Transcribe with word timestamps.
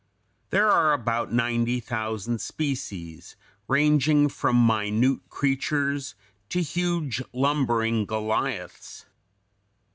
There 0.49 0.67
are 0.67 0.93
about 0.93 1.31
ninety 1.31 1.79
thousand 1.79 2.41
species, 2.41 3.35
ranging 3.67 4.29
from 4.29 4.55
minute 4.65 5.19
creatures 5.29 6.15
to 6.49 6.59
huge, 6.63 7.21
lumbering 7.33 8.05
goliaths. 8.07 9.05